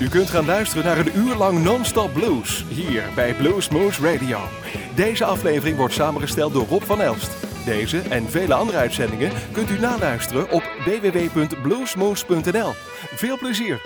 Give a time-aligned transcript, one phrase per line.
[0.00, 4.38] U kunt gaan luisteren naar een uur lang non-stop blues hier bij Blues Moose Radio.
[4.94, 7.30] Deze aflevering wordt samengesteld door Rob van Elst.
[7.64, 12.72] Deze en vele andere uitzendingen kunt u naluisteren op www.bluesmoose.nl.
[13.14, 13.80] Veel plezier!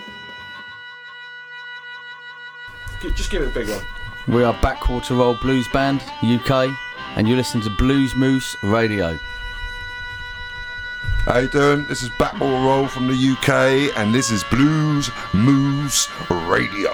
[3.14, 3.82] Just give it a big one.
[4.26, 6.50] We are Backwater Roll Blues Band, UK,
[7.16, 9.16] and you listen to Blues Moose Radio.
[11.24, 11.86] How you doing?
[11.86, 16.92] This is Backwater Roll from the UK, and this is Blues Moose Radio.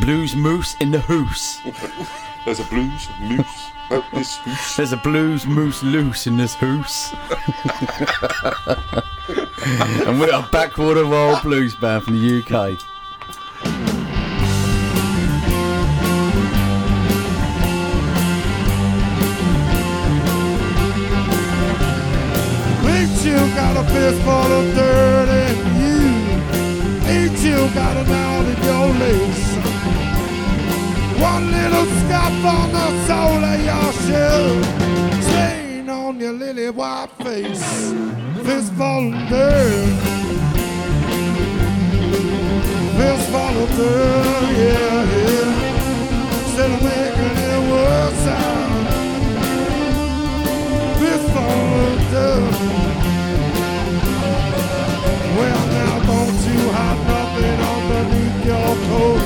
[0.00, 1.60] Blues Moose in the hoose.
[2.46, 3.70] There's a blues moose.
[3.90, 4.76] Oh, this moose.
[4.76, 7.12] There's a blues moose loose in this hoose.
[10.06, 12.80] and we are Backwater Roll Blues Band from the UK.
[23.22, 26.00] You got a fist full of dirt in you?
[27.06, 29.48] Ain't you got a knot in your lace?
[31.20, 34.62] One little scuff on the sole of your shoe,
[35.22, 37.92] stain on your lily white face,
[38.42, 39.98] fist full of dirt.
[42.96, 45.48] Fist full of dirt, yeah, yeah.
[46.40, 48.26] Instead of making it worse,
[50.98, 52.89] fist full of dirt.
[58.70, 59.22] Your coat.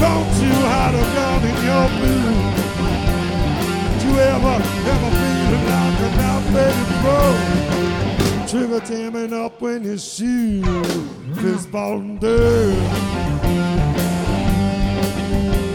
[0.00, 2.48] Don't you hide a gun in your boot.
[3.92, 4.56] Did you ever,
[4.92, 7.22] ever feel like a outfitted pro?
[8.48, 10.64] Trigger jamming up when shoot.
[11.36, 12.74] Fist falling dirt.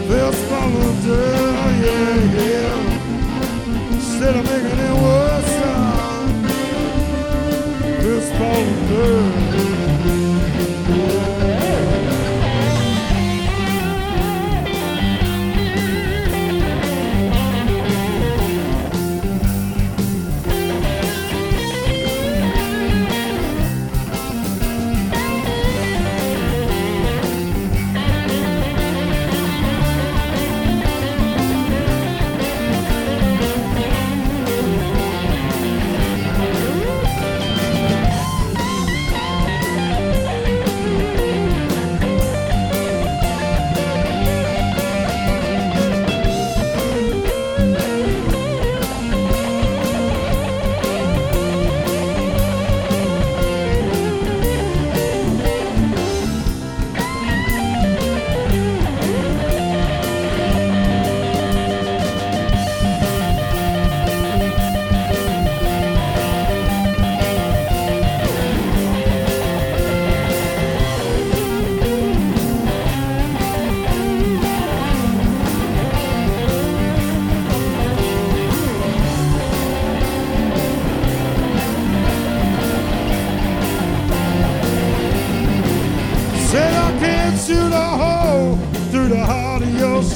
[0.08, 2.74] Fist falling dirt, yeah, yeah.
[3.92, 5.54] Instead of making it worse,
[8.02, 9.43] this falling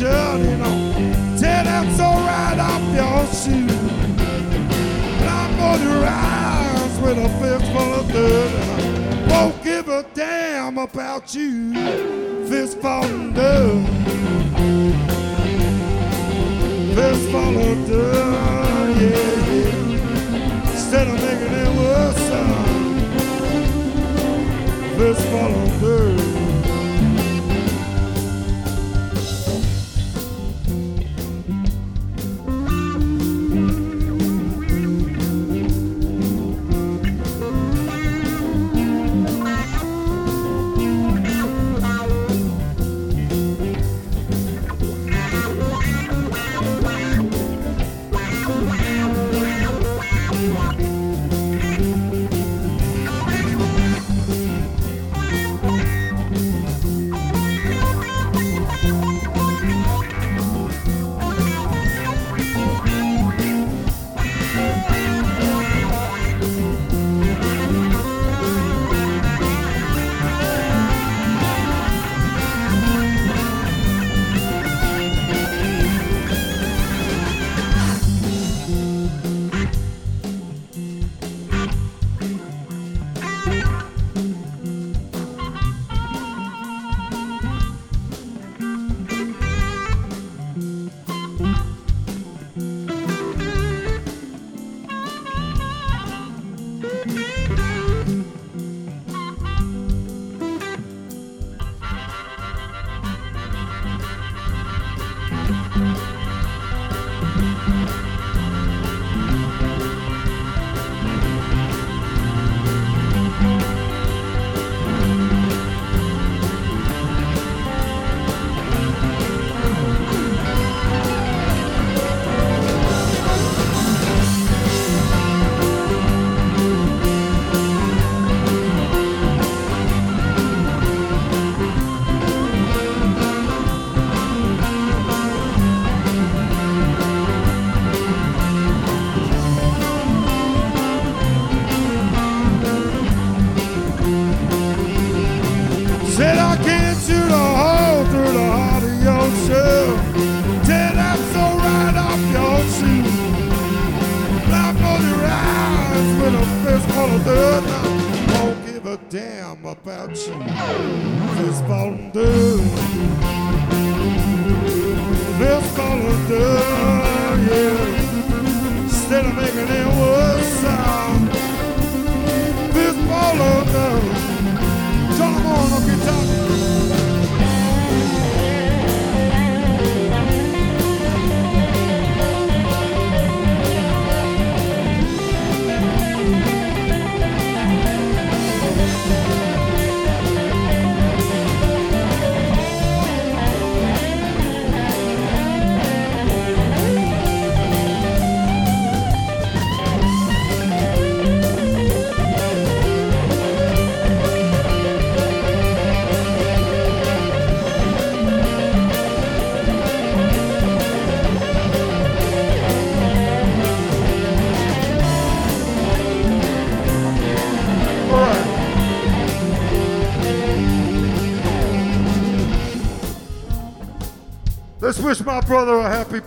[0.00, 0.76] you know.
[1.38, 3.68] Tear that so right off your shoe.
[5.18, 9.30] And I'm gonna rise with a fist full of dirt.
[9.30, 11.72] Won't give a damn about you.
[12.48, 13.86] Fist full of dirt.
[16.94, 20.70] Fist full of dirt, yeah, yeah.
[20.72, 22.44] Instead of making it worse, uh,
[24.96, 26.17] fist full of dirt.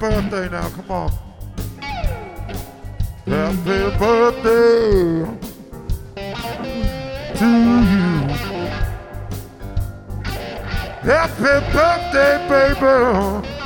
[0.02, 1.12] birthday now, come on.
[3.28, 5.26] Happy birthday
[7.36, 7.46] to
[7.92, 8.08] you.
[11.04, 13.61] Happy birthday, baby.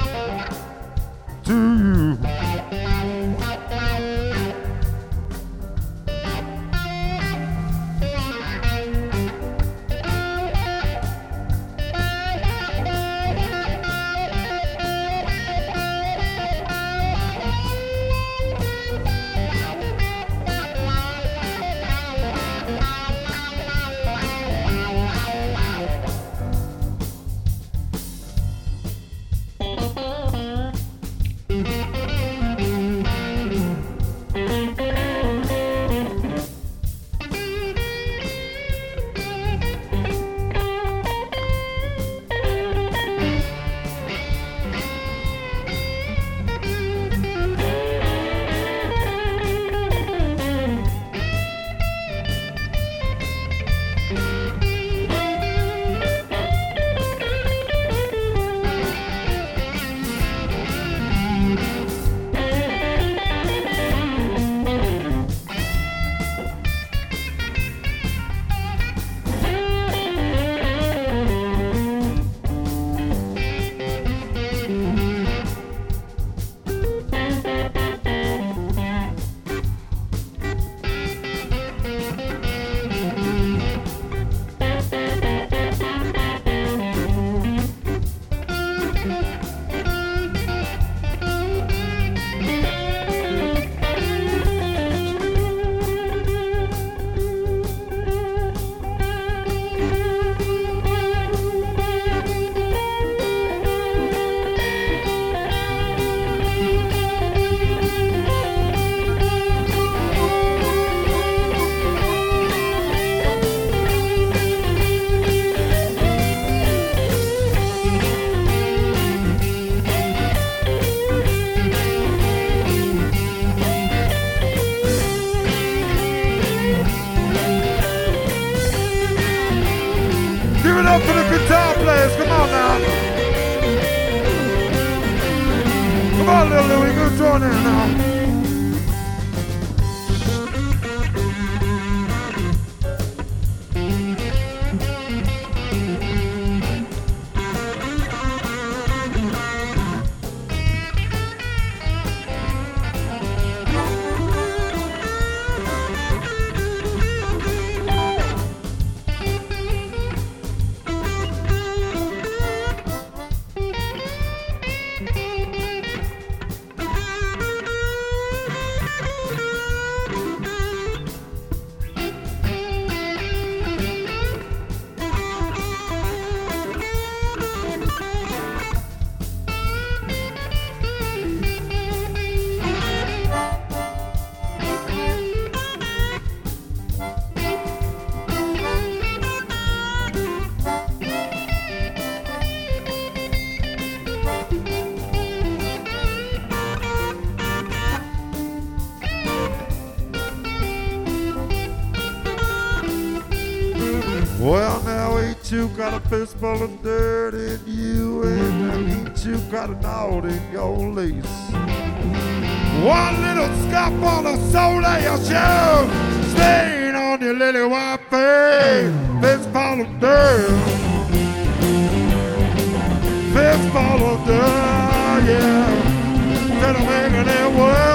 [226.76, 227.95] Of making it worse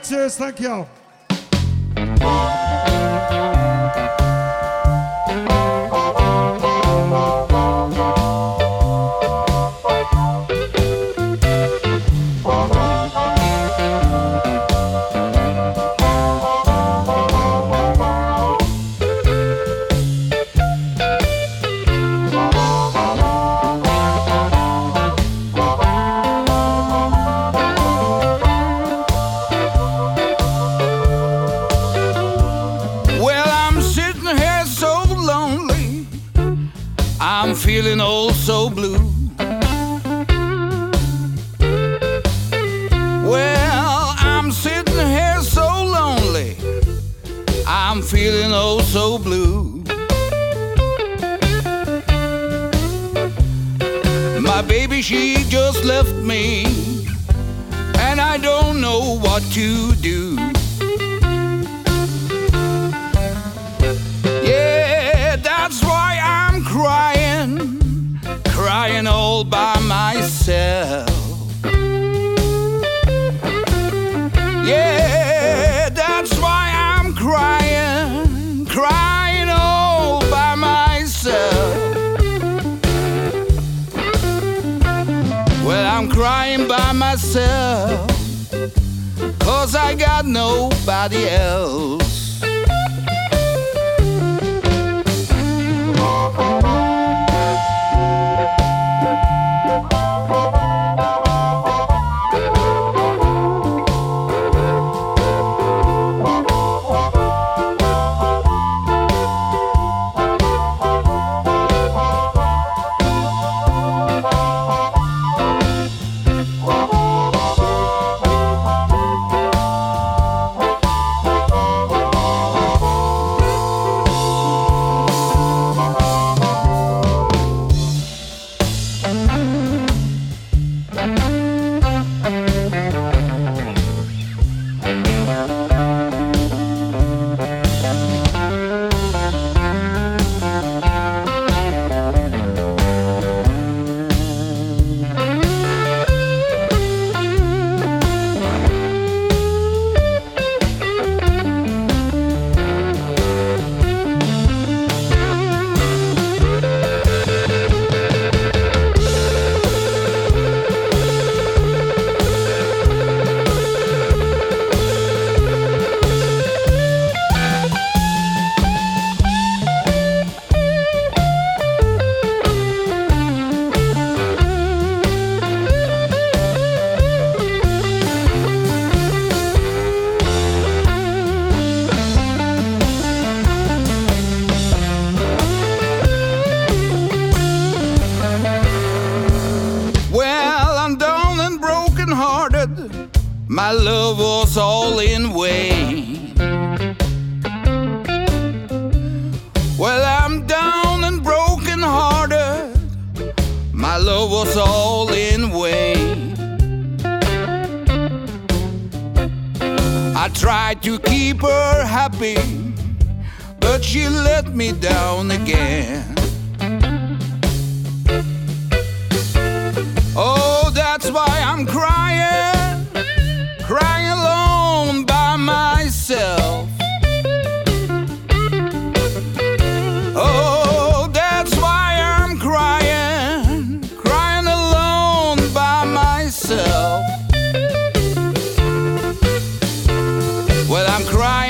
[0.00, 0.99] Grazie, stanchiamo.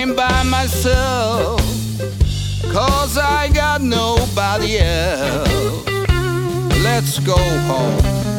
[0.00, 1.60] By myself,
[2.72, 5.86] cause I got nobody else.
[6.82, 8.29] Let's go home.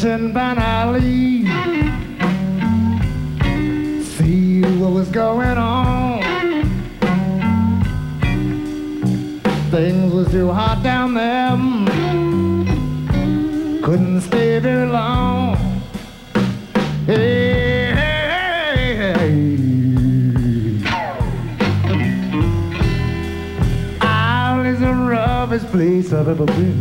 [0.00, 1.44] Down to Alley.
[4.02, 6.22] See what was going on.
[9.70, 11.54] Things was too hot down there.
[13.82, 15.56] Couldn't stay very long.
[17.04, 17.60] Hey,
[25.70, 26.79] place I've ever been.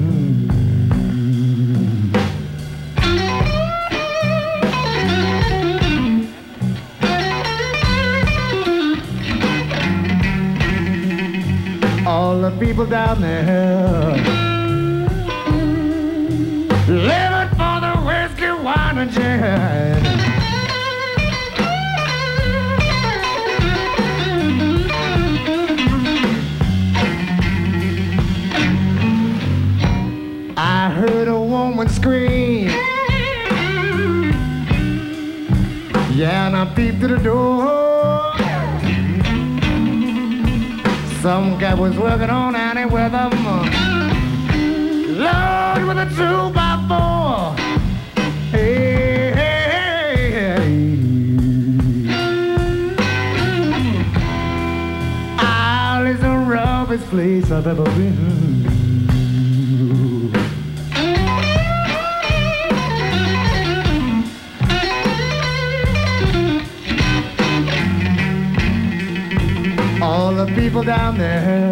[70.80, 71.69] People down there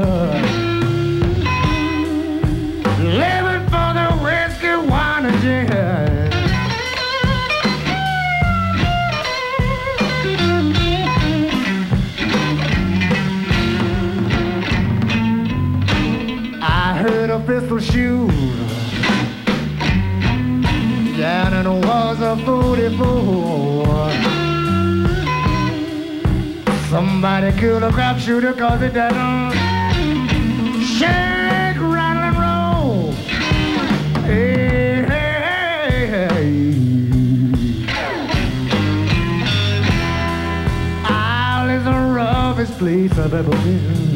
[27.57, 29.51] Killed a crap shooter cause it doesn't
[30.83, 33.11] shake, rattle, and roll.
[34.25, 36.53] Hey, hey, hey, hey.
[41.03, 44.06] Isle is the roughest place I've ever been.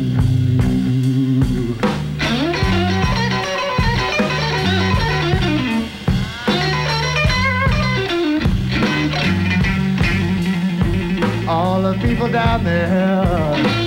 [12.12, 13.81] People down there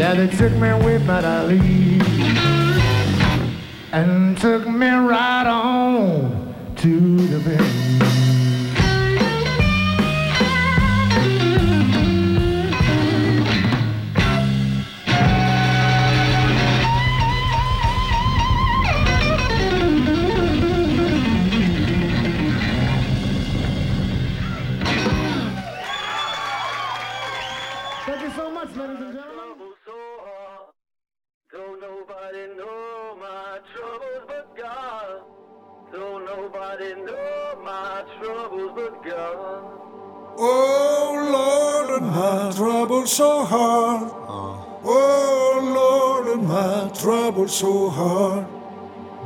[0.00, 2.00] Yeah, they took me with my Ali
[3.92, 8.09] and took me right on to the bed.
[40.42, 44.10] Oh Lord, my trouble so hard.
[44.82, 48.46] Oh Lord, my trouble so hard.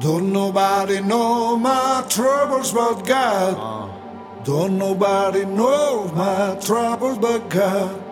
[0.00, 3.92] Don't nobody know my troubles but God.
[4.44, 8.02] Don't nobody know my troubles but God.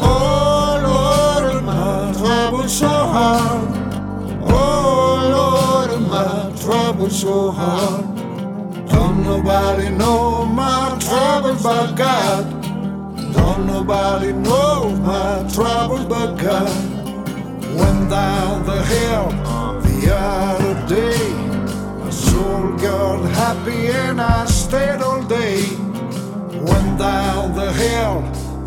[0.00, 3.68] Oh Lord, my trouble so hard.
[4.48, 8.13] Oh Lord, my trouble so hard.
[8.94, 12.44] Don't nobody know my troubles but God.
[13.32, 16.74] Don't nobody know my troubles but God.
[17.78, 19.26] Went down the hill
[19.86, 21.28] the other day.
[22.02, 25.62] My soul got happy and I stayed all day.
[26.68, 28.16] Went down the hill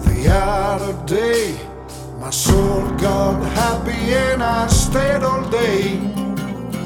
[0.06, 1.58] the other day.
[2.20, 6.00] My soul got happy and I stayed all day.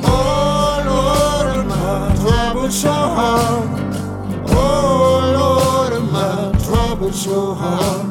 [0.04, 1.31] Oh Lord,
[1.82, 3.70] my trouble so hard.
[4.50, 8.06] Oh Lord, my trouble so hard.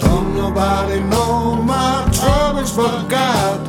[0.00, 3.60] Don't nobody know my troubles but God.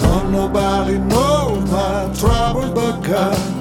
[0.00, 3.53] Don't nobody know my troubles but God.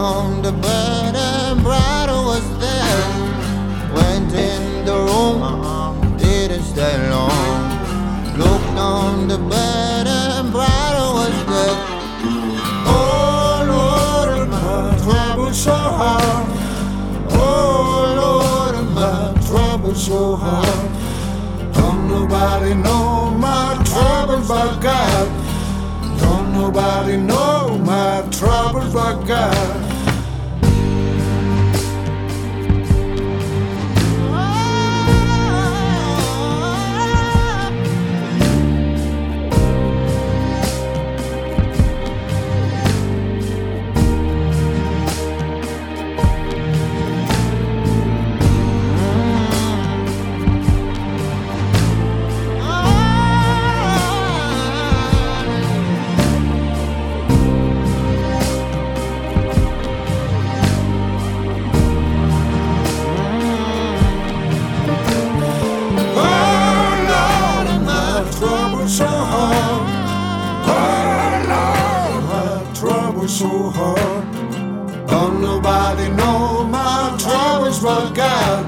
[0.00, 3.04] The bed and brother was there.
[3.94, 7.68] Went in the room, didn't stay long.
[8.38, 11.76] Looked on the bed and brother was there.
[12.86, 16.48] Oh Lord, my trouble so hard.
[17.32, 21.74] Oh Lord, my trouble so hard.
[21.74, 25.28] Don't nobody know my troubles but God.
[26.18, 29.89] Don't nobody know my troubles but God.
[75.08, 78.64] Don't nobody know my troubles but God.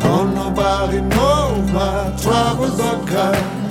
[0.00, 3.67] Don't nobody know my troubles but God.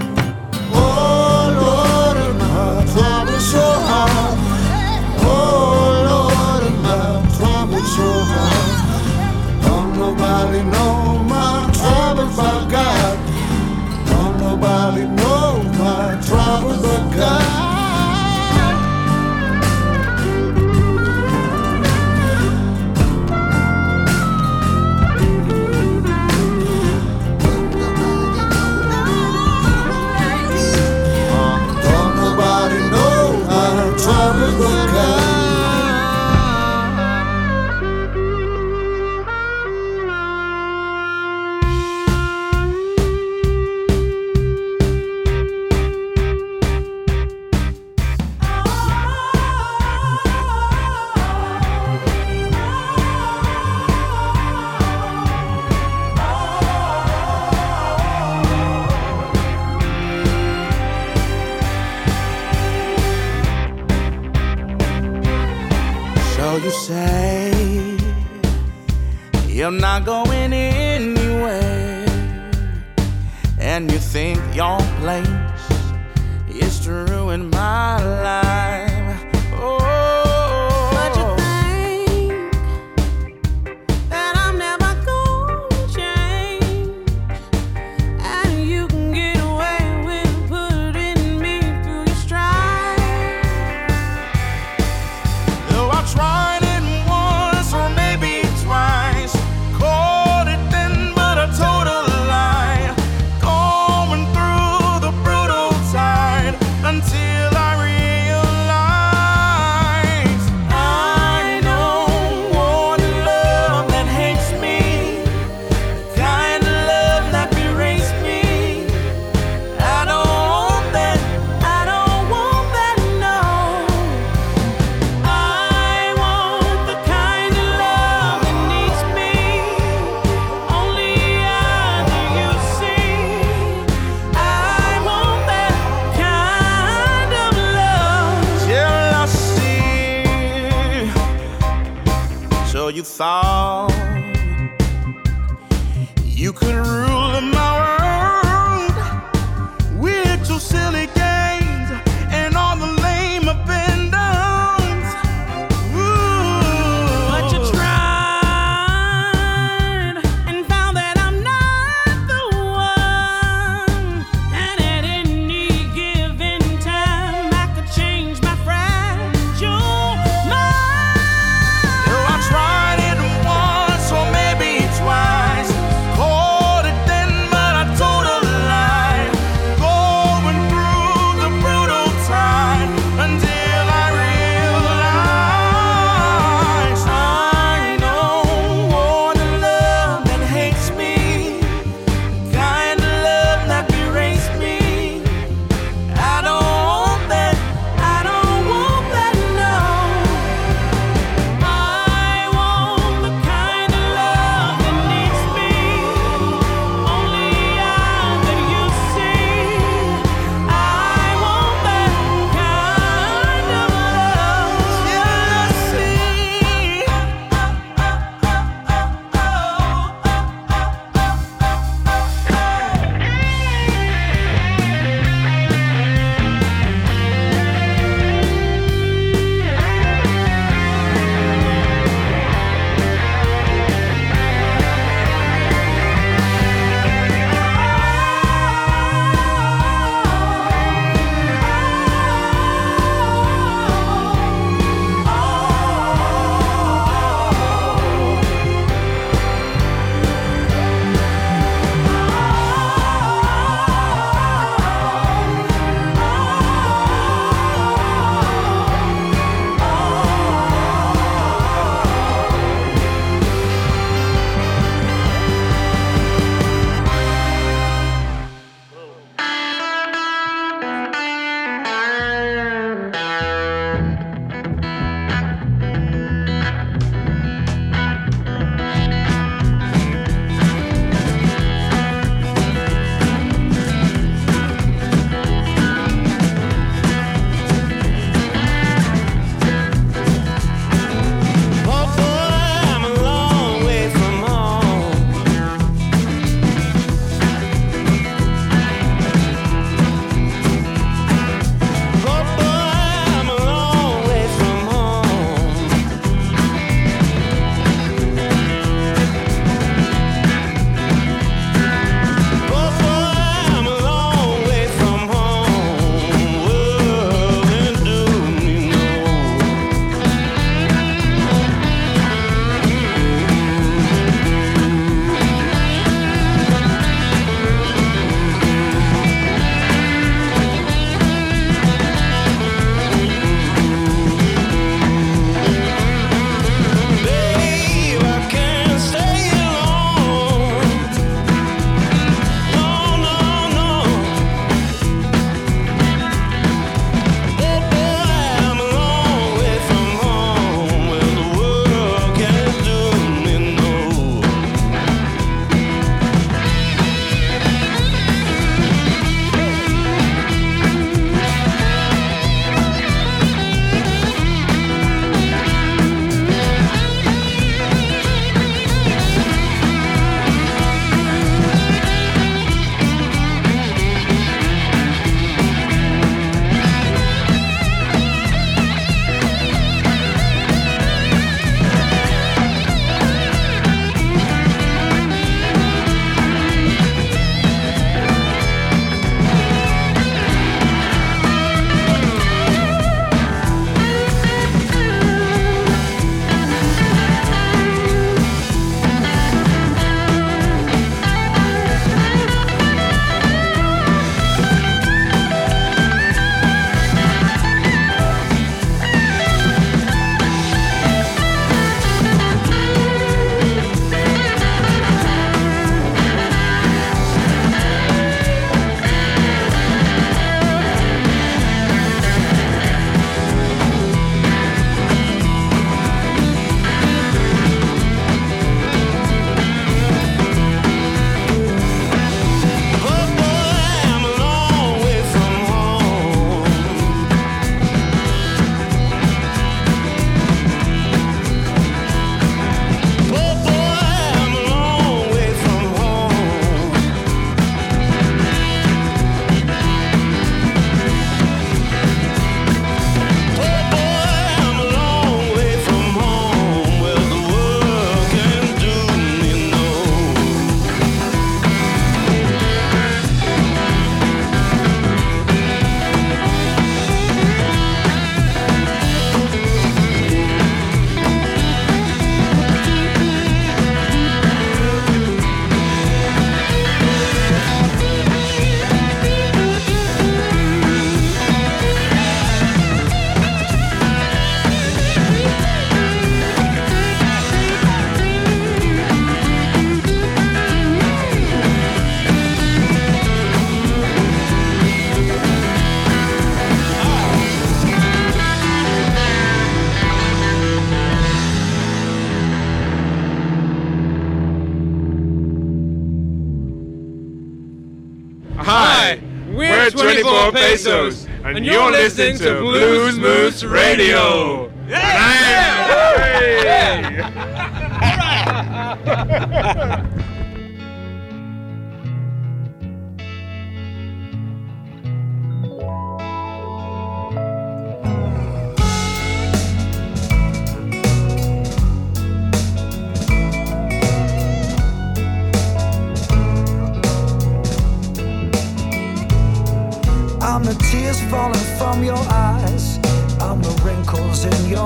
[510.68, 514.57] 24 pesos, and you're listening to Blues Moose Radio.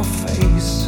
[0.01, 0.87] Your face.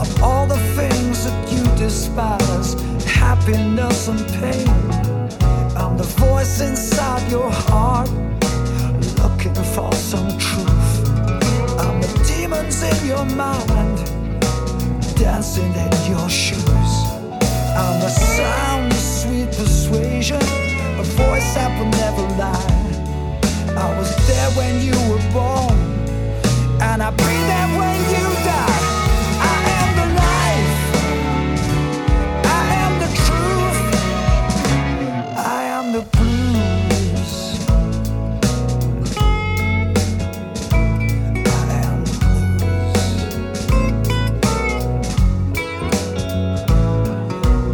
[0.00, 2.74] I'm all the things that you despise
[3.04, 4.68] happiness and pain.
[5.76, 8.10] I'm the voice inside your heart
[9.22, 10.90] looking for some truth.
[11.78, 13.98] I'm the demons in your mind
[15.16, 16.92] dancing in your shoes.
[17.80, 20.42] I'm the sound of sweet persuasion,
[21.02, 22.76] a voice that will never lie.
[23.76, 25.95] I was there when you were born,
[26.88, 28.80] and I'll be there when you die.
[29.54, 30.76] I am the life,
[32.44, 33.80] I am the truth,
[35.36, 37.32] I am the blues.
[41.46, 42.90] I am the blues.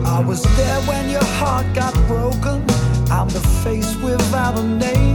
[0.07, 2.59] I was there when your heart got broken.
[3.11, 5.12] I'm the face without a name.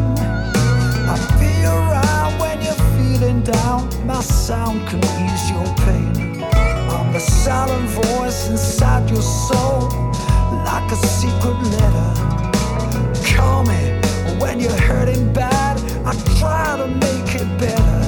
[4.08, 6.42] My sound can ease your pain.
[6.90, 9.90] I'm the silent voice inside your soul,
[10.64, 12.12] like a secret letter.
[13.36, 14.00] Call me
[14.40, 15.78] when you're hurting bad.
[16.06, 18.00] I try to make it better.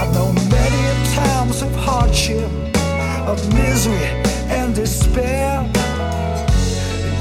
[0.00, 2.50] I know many times of hardship,
[3.28, 4.08] of misery
[4.48, 5.60] and despair.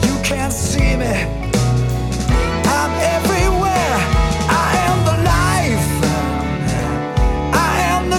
[0.08, 1.14] You can't see me.
[2.64, 3.37] I'm everywhere.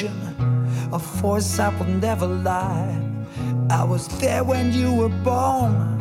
[0.00, 0.98] persuasion, a
[1.56, 3.00] that will never lie.
[3.70, 5.99] I was there when you were born,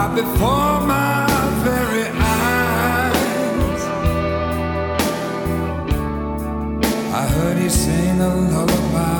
[0.00, 1.26] Right before my
[1.62, 3.82] very eyes.
[7.12, 9.19] I heard you sing a lullaby.